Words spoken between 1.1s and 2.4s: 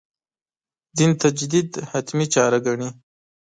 تجدید «حتمي»